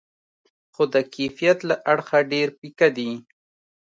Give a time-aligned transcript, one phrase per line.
[0.73, 3.11] خو د کیفیت له اړخه ډېر پیکه دي.